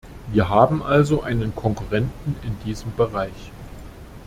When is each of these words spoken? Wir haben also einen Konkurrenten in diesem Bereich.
Wir 0.31 0.49
haben 0.49 0.81
also 0.81 1.21
einen 1.21 1.53
Konkurrenten 1.55 2.35
in 2.41 2.57
diesem 2.65 2.91
Bereich. 2.95 3.51